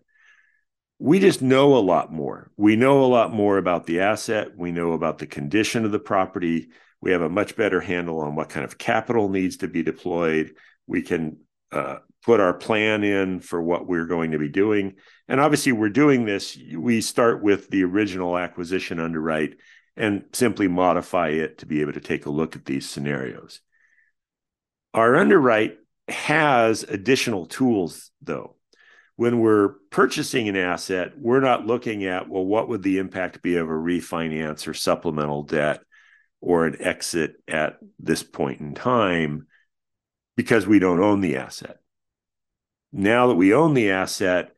We 0.99 1.19
just 1.19 1.41
know 1.41 1.77
a 1.77 1.79
lot 1.79 2.13
more. 2.13 2.51
We 2.57 2.77
know 2.77 3.05
a 3.05 3.07
lot 3.07 3.33
more 3.33 3.57
about 3.57 3.87
the 3.87 4.01
asset. 4.01 4.57
We 4.57 4.73
know 4.73 4.93
about 4.93 5.19
the 5.19 5.27
condition 5.27 5.85
of 5.85 5.93
the 5.93 5.99
property. 5.99 6.69
We 7.01 7.13
have 7.13 7.23
a 7.23 7.29
much 7.29 7.57
better 7.57 7.81
handle 7.81 8.21
on 8.21 8.35
what 8.35 8.51
kind 8.51 8.65
of 8.65 8.79
capital 8.79 9.29
needs 9.29 9.59
to 9.59 9.69
be 9.69 9.83
deployed. 9.83 10.55
We 10.87 11.03
can 11.03 11.39
uh, 11.73 11.99
put 12.25 12.41
our 12.41 12.55
plan 12.55 13.03
in 13.03 13.41
for 13.41 13.63
what 13.63 13.87
we're 13.87 14.07
going 14.07 14.33
to 14.33 14.39
be 14.39 14.49
doing. 14.49 14.95
And 15.29 15.41
obviously, 15.41 15.73
we're 15.73 15.89
doing 15.89 16.25
this. 16.25 16.59
We 16.77 17.01
start 17.01 17.43
with 17.43 17.71
the 17.71 17.85
original 17.85 18.37
acquisition 18.37 19.01
underwrite 19.01 19.57
and 19.97 20.25
simply 20.33 20.69
modify 20.69 21.29
it 21.29 21.59
to 21.59 21.67
be 21.67 21.81
able 21.81 21.93
to 21.93 22.01
take 22.01 22.27
a 22.27 22.31
look 22.31 22.57
at 22.57 22.65
these 22.65 22.89
scenarios. 22.89 23.61
Our 24.93 25.17
underwrite 25.17 25.79
has 26.09 26.83
additional 26.83 27.47
tools, 27.47 28.11
though. 28.21 28.57
When 29.17 29.41
we're 29.41 29.75
purchasing 29.91 30.49
an 30.49 30.57
asset, 30.57 31.13
we're 31.19 31.41
not 31.41 31.67
looking 31.67 32.05
at, 32.05 32.29
well, 32.29 32.45
what 32.45 32.69
would 32.69 32.83
the 32.83 32.99
impact 32.99 33.43
be 33.43 33.57
of 33.57 33.69
a 33.69 33.73
refinance 33.73 34.67
or 34.67 34.75
supplemental 34.75 35.43
debt 35.43 35.81
or 36.41 36.67
an 36.67 36.77
exit 36.81 37.35
at 37.47 37.79
this 37.99 38.23
point 38.23 38.61
in 38.61 38.75
time 38.75 39.47
because 40.37 40.67
we 40.67 40.79
don't 40.79 41.03
own 41.03 41.21
the 41.21 41.37
asset 41.37 41.80
now 42.93 43.29
that 43.29 43.35
we 43.35 43.55
own 43.55 43.75
the 43.75 43.91
asset, 43.91 44.51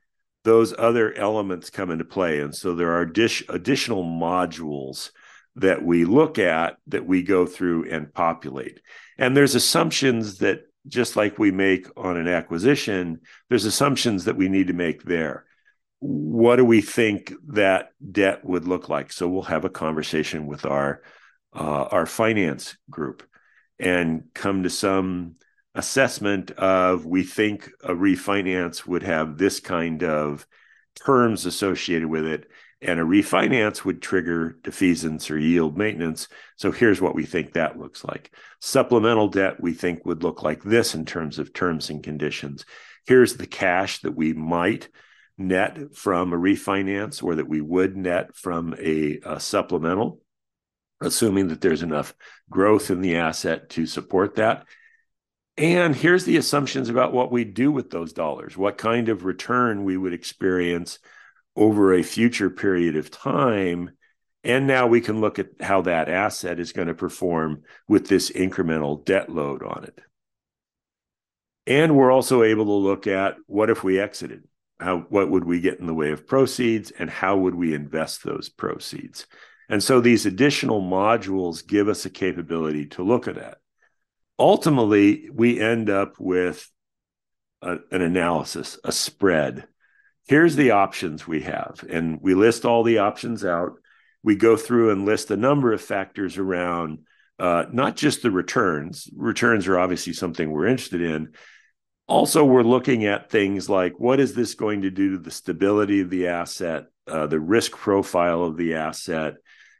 those 0.45 0.75
other 0.77 1.15
elements 1.15 1.71
come 1.71 1.91
into 1.91 2.05
play. 2.05 2.41
And 2.41 2.55
so 2.55 2.75
there 2.75 2.93
are 2.93 3.07
dish, 3.07 3.45
additional 3.49 4.05
modules 4.05 5.11
that 5.57 5.85
we 5.85 6.05
look 6.05 6.39
at 6.39 6.77
that 6.89 7.07
we 7.07 7.23
go 7.23 7.47
through 7.47 7.91
and 7.91 8.12
populate. 8.12 8.81
And 9.19 9.37
there's 9.37 9.55
assumptions 9.55 10.39
that 10.39 10.62
just 10.89 11.15
like 11.15 11.39
we 11.39 11.51
make 11.51 11.87
on 11.97 12.17
an 12.17 12.27
acquisition, 12.27 13.21
there's 13.49 13.65
assumptions 13.65 14.25
that 14.25 14.37
we 14.37 14.49
need 14.49 14.69
to 14.69 14.73
make 14.73 15.05
there. 15.05 15.45
What 16.01 16.57
do 16.57 16.65
we 16.65 16.81
think 16.81 17.33
that 17.49 17.91
debt 18.11 18.45
would 18.45 18.67
look 18.67 18.89
like? 18.89 19.12
So 19.12 19.29
we'll 19.29 19.43
have 19.43 19.65
a 19.65 19.71
conversation 19.71 20.47
with 20.47 20.67
our 20.67 21.03
uh, 21.55 21.85
our 21.91 22.07
finance 22.07 22.77
group 22.91 23.23
and 23.79 24.25
come 24.35 24.62
to 24.62 24.71
some 24.71 25.37
assessment 25.75 26.50
of 26.52 27.07
we 27.07 27.23
think 27.23 27.71
a 27.83 27.93
refinance 27.93 28.87
would 28.87 29.02
have 29.02 29.38
this 29.38 29.61
kind 29.61 30.02
of 30.05 30.47
terms 30.95 31.47
associated 31.47 32.09
with 32.09 32.26
it 32.26 32.47
and 32.83 32.99
a 32.99 33.05
refinance 33.05 33.85
would 33.85 34.02
trigger 34.02 34.59
defeasance 34.62 35.31
or 35.31 35.38
yield 35.38 35.79
maintenance. 35.79 36.26
So 36.57 36.73
here's 36.73 37.00
what 37.00 37.14
we 37.14 37.25
think 37.25 37.52
that 37.52 37.79
looks 37.79 38.05
like. 38.05 38.35
Supplemental 38.61 39.29
debt 39.29 39.61
we 39.61 39.73
think 39.73 40.05
would 40.05 40.25
look 40.25 40.43
like 40.43 40.62
this 40.64 40.95
in 40.95 41.05
terms 41.05 41.38
of 41.38 41.52
terms 41.52 41.91
and 41.91 42.02
conditions. 42.02 42.64
Here's 43.07 43.37
the 43.37 43.47
cash 43.47 44.00
that 44.00 44.17
we 44.17 44.33
might 44.33 44.88
net 45.38 45.95
from 45.95 46.33
a 46.33 46.37
refinance 46.37 47.23
or 47.23 47.37
that 47.37 47.49
we 47.49 47.61
would 47.61 47.97
net 47.97 48.35
from 48.35 48.75
a, 48.79 49.21
a 49.25 49.41
supplemental 49.41 50.21
assuming 51.00 51.49
that 51.49 51.61
there's 51.61 51.83
enough 51.83 52.14
growth 52.49 52.91
in 52.91 53.00
the 53.00 53.17
asset 53.17 53.69
to 53.71 53.87
support 53.87 54.37
that 54.37 54.64
and 55.56 55.94
here's 55.94 56.25
the 56.25 56.38
assumptions 56.38 56.88
about 56.88 57.12
what 57.12 57.30
we 57.30 57.44
do 57.44 57.71
with 57.71 57.90
those 57.90 58.12
dollars, 58.12 58.56
what 58.56 58.78
kind 58.78 59.09
of 59.09 59.25
return 59.25 59.85
we 59.85 59.97
would 59.97 60.14
experience 60.14 60.99
over 61.54 61.92
a 61.92 62.02
future 62.02 62.49
period 62.49 62.97
of 62.97 63.11
time. 63.11 63.90
And 64.44 64.66
now 64.66 64.87
we 64.87 65.00
can 65.00 65.21
look 65.21 65.38
at 65.38 65.50
how 65.61 65.82
that 65.82 66.09
asset 66.09 66.59
is 66.59 66.73
going 66.73 66.88
to 66.88 66.94
perform 66.94 67.62
with 67.87 68.09
this 68.09 68.30
incremental 68.30 69.04
debt 69.04 69.28
load 69.28 69.62
on 69.62 69.85
it. 69.85 70.00
And 71.66 71.94
we're 71.97 72.11
also 72.11 72.42
able 72.42 72.64
to 72.64 72.73
look 72.73 73.06
at 73.06 73.37
what 73.47 73.71
if 73.71 73.85
we 73.85 74.00
exited? 74.00 74.44
How, 74.80 75.00
what 75.11 75.30
would 75.30 75.44
we 75.44 75.61
get 75.61 75.78
in 75.78 75.87
the 75.87 75.94
way 75.94 76.11
of 76.11 76.26
proceeds 76.26 76.90
and 76.90 77.09
how 77.09 77.37
would 77.37 77.54
we 77.54 77.73
invest 77.73 78.25
those 78.25 78.49
proceeds? 78.49 79.26
And 79.68 79.82
so 79.82 80.00
these 80.00 80.26
additional 80.26 80.82
modules 80.82 81.64
give 81.64 81.88
us 81.88 82.04
a 82.04 82.11
capability 82.11 82.87
to 82.87 83.04
look 83.04 83.28
at 83.28 83.37
that 83.37 83.59
ultimately 84.42 85.30
we 85.32 85.61
end 85.61 85.88
up 85.88 86.18
with 86.18 86.68
a, 87.62 87.78
an 87.92 88.02
analysis, 88.02 88.76
a 88.82 88.90
spread. 88.90 89.68
Here's 90.26 90.56
the 90.56 90.72
options 90.72 91.26
we 91.26 91.42
have, 91.42 91.84
and 91.88 92.20
we 92.20 92.34
list 92.34 92.64
all 92.64 92.82
the 92.82 92.99
options 92.99 93.44
out. 93.44 93.75
We 94.25 94.34
go 94.34 94.56
through 94.56 94.90
and 94.90 95.06
list 95.06 95.30
a 95.30 95.37
number 95.37 95.72
of 95.72 95.80
factors 95.80 96.38
around 96.38 96.99
uh, 97.38 97.66
not 97.72 97.96
just 97.96 98.22
the 98.22 98.30
returns. 98.30 99.08
Returns 99.16 99.68
are 99.68 99.78
obviously 99.78 100.12
something 100.12 100.50
we're 100.50 100.66
interested 100.66 101.02
in. 101.02 101.32
Also, 102.08 102.44
we're 102.44 102.62
looking 102.62 103.04
at 103.06 103.30
things 103.30 103.68
like 103.68 103.99
what 103.99 104.20
is 104.20 104.34
this 104.34 104.54
going 104.54 104.82
to 104.82 104.90
do 104.90 105.12
to 105.12 105.18
the 105.18 105.30
stability 105.30 106.00
of 106.00 106.11
the 106.11 106.26
asset, 106.26 106.87
uh, 107.06 107.26
the 107.28 107.40
risk 107.40 107.72
profile 107.72 108.42
of 108.42 108.56
the 108.56 108.75
asset? 108.75 109.34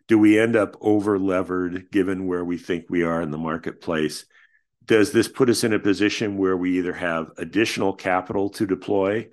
Do 0.07 0.19
we 0.19 0.39
end 0.39 0.55
up 0.55 0.77
over 0.81 1.19
levered 1.19 1.91
given 1.91 2.27
where 2.27 2.45
we 2.45 2.59
think 2.59 2.87
we 2.89 3.03
are 3.03 3.21
in 3.23 3.33
the 3.33 3.39
marketplace? 3.39 4.25
Does 4.85 5.13
this 5.13 5.29
put 5.29 5.49
us 5.49 5.65
in 5.65 5.73
a 5.73 5.79
position 5.79 6.37
where 6.37 6.57
we 6.57 6.79
either 6.79 6.93
have 6.93 7.31
additional 7.37 7.93
capital 7.93 8.51
to 8.51 8.67
deploy? 8.67 9.29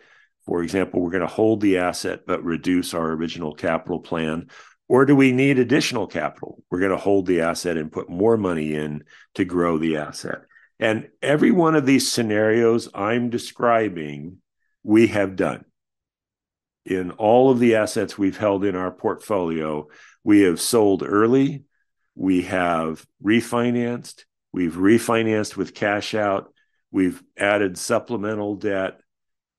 For 0.46 0.64
example, 0.64 1.02
we're 1.02 1.12
going 1.12 1.22
to 1.22 1.28
hold 1.28 1.62
the 1.62 1.78
asset 1.78 2.22
but 2.28 2.44
reduce 2.44 2.94
our 2.94 3.12
original 3.12 3.54
capital 3.54 4.00
plan, 4.00 4.50
or 4.88 5.06
do 5.06 5.16
we 5.16 5.32
need 5.32 5.60
additional 5.60 6.08
capital? 6.08 6.64
We're 6.70 6.80
going 6.80 6.92
to 6.92 6.98
hold 6.98 7.26
the 7.26 7.42
asset 7.42 7.78
and 7.78 7.92
put 7.92 8.10
more 8.10 8.38
money 8.38 8.74
in 8.74 9.04
to 9.36 9.46
grow 9.46 9.78
the 9.78 9.98
asset. 9.98 10.40
And 10.80 11.10
every 11.22 11.52
one 11.52 11.76
of 11.76 11.86
these 11.86 12.12
scenarios 12.12 12.90
I'm 12.94 13.30
describing, 13.30 14.38
we 14.84 15.08
have 15.08 15.36
done. 15.36 15.66
In 16.86 17.12
all 17.12 17.52
of 17.52 17.60
the 17.60 17.76
assets 17.76 18.18
we've 18.18 18.38
held 18.38 18.66
in 18.66 18.76
our 18.76 18.92
portfolio, 18.92 19.88
we 20.24 20.42
have 20.42 20.60
sold 20.60 21.04
early, 21.04 21.66
we 22.16 22.44
have 22.44 23.06
refinanced, 23.24 24.24
we've 24.52 24.76
refinanced 24.76 25.56
with 25.56 25.74
cash 25.74 26.14
out, 26.16 26.54
we've 26.92 27.22
added 27.38 27.78
supplemental 27.78 28.56
debt, 28.56 29.00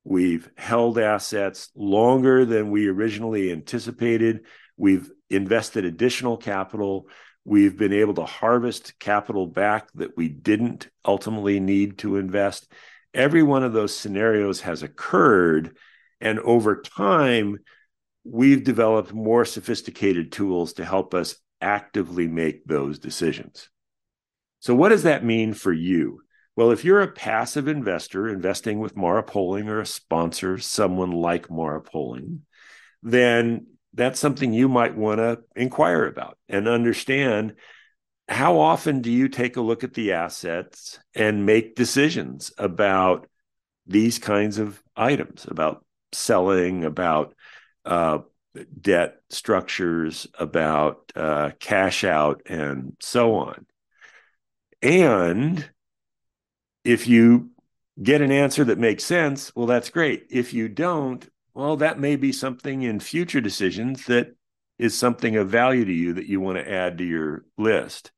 we've 0.04 0.50
held 0.56 0.98
assets 0.98 1.70
longer 1.74 2.44
than 2.44 2.70
we 2.70 2.88
originally 2.88 3.52
anticipated, 3.52 4.46
we've 4.76 5.10
invested 5.30 5.84
additional 5.84 6.36
capital. 6.36 7.08
We've 7.44 7.76
been 7.76 7.92
able 7.92 8.14
to 8.14 8.24
harvest 8.24 8.98
capital 8.98 9.46
back 9.46 9.90
that 9.94 10.16
we 10.16 10.28
didn't 10.28 10.88
ultimately 11.04 11.58
need 11.60 11.98
to 11.98 12.16
invest. 12.16 12.70
Every 13.14 13.42
one 13.42 13.64
of 13.64 13.72
those 13.72 13.96
scenarios 13.96 14.60
has 14.62 14.82
occurred. 14.82 15.76
And 16.20 16.38
over 16.40 16.82
time, 16.82 17.58
we've 18.24 18.62
developed 18.62 19.14
more 19.14 19.44
sophisticated 19.44 20.32
tools 20.32 20.74
to 20.74 20.84
help 20.84 21.14
us 21.14 21.36
actively 21.60 22.28
make 22.28 22.64
those 22.66 22.98
decisions. 22.98 23.70
So, 24.60 24.74
what 24.74 24.90
does 24.90 25.02
that 25.02 25.24
mean 25.24 25.54
for 25.54 25.72
you? 25.72 26.22
Well, 26.56 26.70
if 26.70 26.84
you're 26.84 27.00
a 27.00 27.08
passive 27.08 27.68
investor 27.68 28.28
investing 28.28 28.78
with 28.78 28.96
Mara 28.96 29.22
Poling 29.22 29.68
or 29.68 29.80
a 29.80 29.86
sponsor, 29.86 30.58
someone 30.58 31.12
like 31.12 31.50
Mara 31.50 31.80
Poling, 31.80 32.42
then 33.02 33.66
that's 33.94 34.20
something 34.20 34.52
you 34.52 34.68
might 34.68 34.96
want 34.96 35.18
to 35.18 35.40
inquire 35.56 36.06
about 36.06 36.36
and 36.48 36.68
understand 36.68 37.54
how 38.28 38.58
often 38.60 39.00
do 39.00 39.10
you 39.10 39.28
take 39.28 39.56
a 39.56 39.60
look 39.60 39.82
at 39.82 39.94
the 39.94 40.12
assets 40.12 41.00
and 41.14 41.46
make 41.46 41.74
decisions 41.74 42.52
about 42.58 43.26
these 43.86 44.18
kinds 44.18 44.58
of 44.58 44.80
items 44.96 45.46
about 45.48 45.84
selling 46.12 46.84
about 46.84 47.34
uh, 47.84 48.18
debt 48.80 49.16
structures 49.30 50.28
about 50.38 51.10
uh, 51.16 51.50
cash 51.58 52.04
out 52.04 52.42
and 52.46 52.96
so 53.00 53.34
on 53.34 53.66
and 54.82 55.70
if 56.84 57.06
you 57.06 57.50
get 58.02 58.22
an 58.22 58.32
answer 58.32 58.64
that 58.64 58.78
makes 58.78 59.04
sense 59.04 59.54
well 59.54 59.66
that's 59.66 59.90
great 59.90 60.26
if 60.30 60.54
you 60.54 60.68
don't 60.68 61.28
well, 61.54 61.76
that 61.76 61.98
may 61.98 62.16
be 62.16 62.32
something 62.32 62.82
in 62.82 63.00
future 63.00 63.40
decisions 63.40 64.06
that 64.06 64.34
is 64.78 64.96
something 64.96 65.36
of 65.36 65.50
value 65.50 65.84
to 65.84 65.92
you 65.92 66.14
that 66.14 66.26
you 66.26 66.40
want 66.40 66.58
to 66.58 66.70
add 66.70 66.98
to 66.98 67.04
your 67.04 67.44
list. 67.58 68.12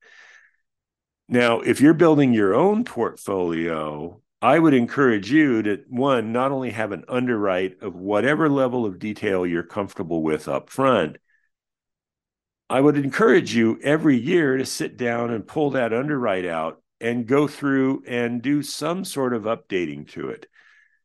Now, 1.28 1.60
if 1.60 1.80
you're 1.80 1.94
building 1.94 2.32
your 2.32 2.54
own 2.54 2.84
portfolio, 2.84 4.20
I 4.40 4.58
would 4.58 4.74
encourage 4.74 5.30
you 5.32 5.62
to 5.62 5.78
one, 5.88 6.32
not 6.32 6.52
only 6.52 6.70
have 6.70 6.92
an 6.92 7.04
underwrite 7.08 7.82
of 7.82 7.96
whatever 7.96 8.48
level 8.48 8.84
of 8.84 8.98
detail 8.98 9.46
you're 9.46 9.62
comfortable 9.62 10.22
with 10.22 10.46
up 10.46 10.68
front. 10.68 11.16
I 12.72 12.80
would 12.80 12.96
encourage 12.96 13.54
you 13.54 13.78
every 13.82 14.16
year 14.16 14.56
to 14.56 14.64
sit 14.64 14.96
down 14.96 15.30
and 15.30 15.46
pull 15.46 15.72
that 15.72 15.92
underwrite 15.92 16.46
out 16.46 16.80
and 17.02 17.26
go 17.26 17.46
through 17.46 18.02
and 18.06 18.40
do 18.40 18.62
some 18.62 19.04
sort 19.04 19.35
of 19.35 19.42
updating 19.42 20.11
to 20.12 20.30
it 20.30 20.46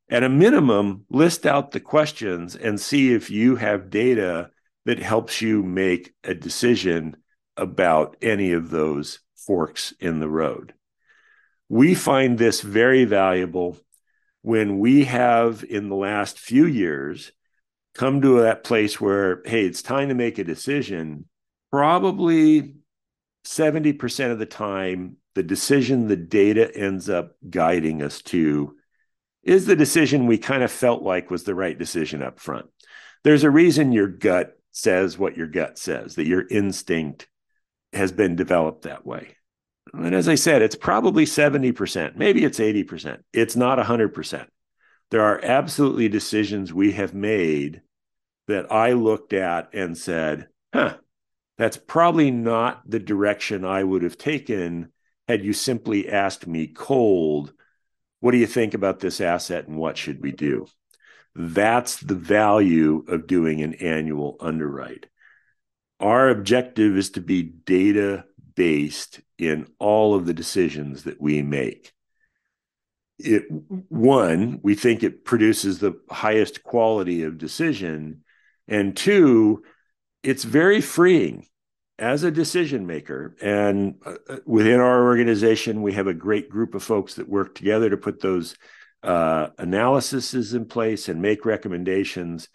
at 0.10 0.24
a 0.24 0.30
minimum, 0.30 1.04
list 1.10 1.46
out 1.46 1.72
the 1.72 1.82
questions 1.82 2.56
and 2.56 2.80
see 2.80 3.14
if 3.14 3.30
you 3.30 3.58
have 3.58 3.90
data 3.90 4.50
that 4.86 5.00
helps 5.00 5.42
you 5.42 5.62
make 5.62 6.14
a 6.24 6.34
decision 6.34 7.18
about 7.58 8.16
any 8.22 8.54
of 8.54 8.70
those 8.70 9.20
forks 9.36 9.94
in 10.00 10.22
the 10.22 10.30
road. 10.30 10.74
We 11.68 11.96
find 11.96 12.38
this 12.38 12.62
very 12.62 13.04
valuable 13.04 13.78
when 14.42 14.80
we 14.80 15.04
have, 15.04 15.66
in 15.70 15.90
the 15.90 15.98
last 15.98 16.40
few 16.40 16.66
years, 16.66 17.34
come 17.94 18.22
to 18.22 18.40
that 18.40 18.64
place 18.64 19.02
where, 19.02 19.42
hey, 19.44 19.66
it's 19.66 19.82
time 19.82 20.08
to 20.08 20.16
make 20.16 20.38
a 20.38 20.46
decision. 20.46 21.26
Probably 21.78 22.74
70% 23.46 24.32
of 24.32 24.40
the 24.40 24.48
time, 24.48 25.18
the 25.36 25.44
decision 25.44 26.08
the 26.08 26.16
data 26.16 26.76
ends 26.76 27.08
up 27.08 27.36
guiding 27.48 28.02
us 28.02 28.24
to 28.24 28.76
is 29.44 29.68
the 29.68 29.76
decision 29.76 30.26
we 30.26 30.40
kind 30.40 30.64
of 30.64 30.72
felt 30.72 31.04
like 31.04 31.30
was 31.30 31.44
the 31.44 31.54
right 31.54 31.78
decision 31.78 32.24
up 32.24 32.40
front. 32.40 32.66
There's 33.24 33.44
a 33.44 33.52
reason 33.52 33.92
your 33.92 34.08
gut 34.08 34.58
says 34.72 35.20
what 35.20 35.38
your 35.38 35.46
gut 35.46 35.78
says, 35.78 36.16
that 36.16 36.26
your 36.26 36.48
instinct 36.50 37.28
has 37.94 38.12
been 38.12 38.36
developed 38.36 38.86
that 38.86 39.06
way. 39.06 39.36
And 39.94 40.16
as 40.16 40.28
I 40.28 40.34
said, 40.34 40.64
it's 40.64 40.76
probably 40.76 41.26
70%, 41.26 42.16
maybe 42.16 42.44
it's 42.44 42.58
80%. 42.58 43.20
It's 43.34 43.56
not 43.56 43.78
100%. 43.78 44.48
There 45.12 45.22
are 45.22 45.46
absolutely 45.46 46.10
decisions 46.10 46.74
we 46.74 46.94
have 46.94 47.14
made 47.14 47.84
that 48.48 48.72
I 48.72 48.94
looked 48.94 49.34
at 49.34 49.70
and 49.76 49.96
said, 49.96 50.48
huh, 50.74 50.96
that's 51.58 51.78
probably 51.78 52.32
not 52.32 52.90
the 52.90 53.00
direction 53.00 53.66
I 53.66 53.84
would 53.84 54.04
have 54.04 54.18
taken 54.18 54.92
had 55.28 55.44
you 55.44 55.54
simply 55.54 56.10
asked 56.10 56.48
me 56.48 56.68
cold 56.68 57.54
what 58.20 58.32
do 58.32 58.38
you 58.38 58.48
think 58.48 58.74
about 58.74 59.00
this 59.00 59.22
asset 59.22 59.68
and 59.68 59.78
what 59.78 59.98
should 59.98 60.22
we 60.22 60.32
do? 60.32 60.68
That's 61.36 61.98
the 61.98 62.16
value 62.16 63.06
of 63.08 63.28
doing 63.28 63.62
an 63.62 63.76
annual 63.76 64.38
underwrite. 64.40 65.08
Our 66.00 66.30
objective 66.30 66.98
is 66.98 67.12
to 67.12 67.22
be 67.22 67.44
data 67.44 68.26
based 68.56 69.22
in 69.38 69.68
all 69.78 70.16
of 70.16 70.26
the 70.26 70.34
decisions 70.34 71.04
that 71.04 71.22
we 71.22 71.44
make. 71.44 71.94
It, 73.20 73.46
one, 73.90 74.60
we 74.64 74.74
think 74.76 75.04
it 75.04 75.26
produces 75.26 75.80
the 75.80 76.00
highest 76.10 76.64
quality 76.64 77.24
of 77.24 77.38
decision. 77.38 78.24
And 78.68 78.98
two, 78.98 79.64
it's 80.24 80.44
very 80.44 80.82
freeing 80.82 81.48
as 82.00 82.24
a 82.24 82.32
decision 82.32 82.86
maker, 82.86 83.36
and 83.42 83.96
uh, 84.06 84.16
uh, 84.30 84.38
within 84.46 84.80
our 84.80 85.06
organization, 85.06 85.82
we 85.82 85.94
have 85.94 86.08
a 86.08 86.14
great 86.14 86.50
group 86.50 86.76
of 86.76 86.84
folks 86.84 87.16
that 87.16 87.28
work 87.28 87.56
together 87.56 87.90
to 87.90 87.98
put 87.98 88.22
those 88.22 88.56
uh, 89.04 89.48
analyses 89.58 90.54
in 90.54 90.66
place 90.66 91.10
and 91.10 91.22
make 91.22 91.46
recommendations. 91.46 92.50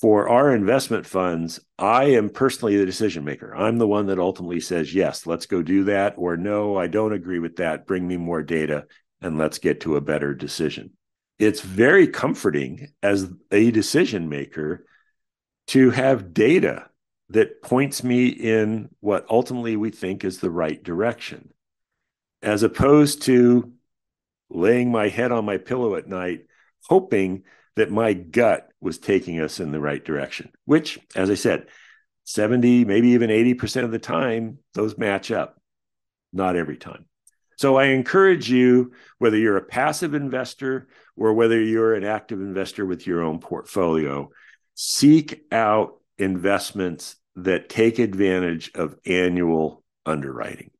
For 0.00 0.28
our 0.28 0.54
investment 0.54 1.06
funds, 1.06 1.58
I 1.76 2.04
am 2.04 2.30
personally 2.30 2.76
the 2.76 2.86
decision 2.86 3.24
maker. 3.24 3.52
I'm 3.56 3.78
the 3.78 3.88
one 3.88 4.06
that 4.06 4.20
ultimately 4.20 4.60
says, 4.60 4.94
yes, 4.94 5.26
let's 5.26 5.46
go 5.46 5.60
do 5.60 5.84
that, 5.84 6.14
or 6.16 6.36
no, 6.36 6.76
I 6.76 6.86
don't 6.86 7.12
agree 7.12 7.40
with 7.40 7.56
that. 7.56 7.84
Bring 7.84 8.06
me 8.06 8.16
more 8.16 8.42
data 8.42 8.86
and 9.20 9.38
let's 9.38 9.58
get 9.58 9.80
to 9.80 9.96
a 9.96 10.00
better 10.00 10.34
decision. 10.34 10.92
It's 11.40 11.62
very 11.62 12.06
comforting 12.06 12.88
as 13.02 13.28
a 13.50 13.72
decision 13.72 14.28
maker 14.28 14.84
to 15.68 15.90
have 15.90 16.32
data 16.32 16.87
that 17.30 17.62
points 17.62 18.02
me 18.02 18.28
in 18.28 18.88
what 19.00 19.26
ultimately 19.28 19.76
we 19.76 19.90
think 19.90 20.24
is 20.24 20.38
the 20.38 20.50
right 20.50 20.82
direction, 20.82 21.52
as 22.42 22.62
opposed 22.62 23.22
to 23.22 23.72
laying 24.50 24.90
my 24.90 25.08
head 25.08 25.30
on 25.30 25.44
my 25.44 25.58
pillow 25.58 25.96
at 25.96 26.08
night, 26.08 26.46
hoping 26.88 27.44
that 27.76 27.90
my 27.90 28.14
gut 28.14 28.68
was 28.80 28.98
taking 28.98 29.40
us 29.40 29.60
in 29.60 29.72
the 29.72 29.80
right 29.80 30.04
direction, 30.04 30.50
which, 30.64 30.98
as 31.14 31.30
I 31.30 31.34
said, 31.34 31.66
70, 32.24 32.84
maybe 32.84 33.10
even 33.10 33.30
80% 33.30 33.84
of 33.84 33.90
the 33.90 33.98
time, 33.98 34.58
those 34.74 34.98
match 34.98 35.30
up. 35.30 35.60
Not 36.32 36.56
every 36.56 36.76
time. 36.76 37.06
So 37.56 37.76
I 37.76 37.86
encourage 37.86 38.50
you, 38.50 38.92
whether 39.18 39.36
you're 39.36 39.56
a 39.56 39.64
passive 39.64 40.14
investor 40.14 40.88
or 41.16 41.32
whether 41.32 41.60
you're 41.60 41.94
an 41.94 42.04
active 42.04 42.40
investor 42.40 42.84
with 42.86 43.06
your 43.06 43.22
own 43.22 43.40
portfolio, 43.40 44.30
seek 44.74 45.42
out 45.50 45.94
investments 46.18 47.16
that 47.36 47.68
take 47.68 47.98
advantage 47.98 48.70
of 48.74 48.96
annual 49.06 49.84
underwriting 50.04 50.70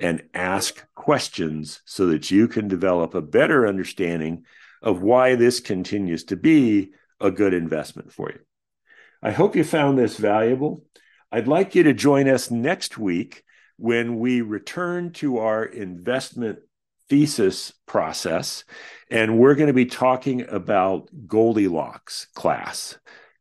and 0.00 0.22
ask 0.34 0.84
questions 0.94 1.80
so 1.84 2.06
that 2.06 2.30
you 2.30 2.48
can 2.48 2.68
develop 2.68 3.14
a 3.14 3.22
better 3.22 3.66
understanding 3.66 4.44
of 4.82 5.02
why 5.02 5.34
this 5.34 5.60
continues 5.60 6.24
to 6.24 6.36
be 6.36 6.92
a 7.20 7.30
good 7.30 7.54
investment 7.54 8.12
for 8.12 8.30
you. 8.30 8.38
I 9.22 9.32
hope 9.32 9.56
you 9.56 9.64
found 9.64 9.98
this 9.98 10.16
valuable. 10.16 10.84
I'd 11.32 11.48
like 11.48 11.74
you 11.74 11.82
to 11.84 11.92
join 11.92 12.28
us 12.28 12.50
next 12.50 12.96
week 12.96 13.42
when 13.76 14.18
we 14.18 14.40
return 14.40 15.12
to 15.12 15.38
our 15.38 15.64
investment 15.64 16.60
thesis 17.08 17.72
process. 17.86 18.64
And 19.10 19.38
we're 19.38 19.54
going 19.54 19.68
to 19.68 19.72
be 19.72 19.86
talking 19.86 20.48
about 20.48 21.08
Goldilocks 21.26 22.26
class, 22.34 22.98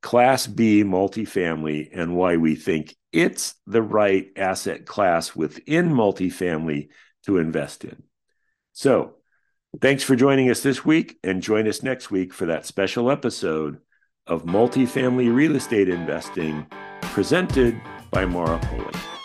Class 0.07 0.47
B 0.47 0.85
multifamily, 0.85 1.89
and 1.93 2.15
why 2.15 2.37
we 2.37 2.55
think 2.55 2.95
it's 3.11 3.55
the 3.65 3.81
right 3.81 4.29
asset 4.37 4.85
class 4.85 5.35
within 5.35 5.89
multifamily 5.89 6.87
to 7.25 7.39
invest 7.39 7.83
in. 7.83 8.03
So, 8.71 9.15
thanks 9.81 10.03
for 10.03 10.15
joining 10.15 10.49
us 10.49 10.63
this 10.63 10.85
week, 10.85 11.17
and 11.25 11.43
join 11.43 11.67
us 11.67 11.83
next 11.83 12.09
week 12.09 12.33
for 12.33 12.45
that 12.45 12.65
special 12.65 13.11
episode 13.11 13.79
of 14.25 14.45
Multifamily 14.45 15.35
Real 15.35 15.57
Estate 15.57 15.89
Investing 15.89 16.65
presented 17.01 17.77
by 18.09 18.23
Mara 18.23 18.59
Poling. 18.59 19.16